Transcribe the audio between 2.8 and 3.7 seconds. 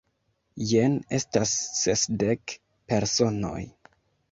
personoj!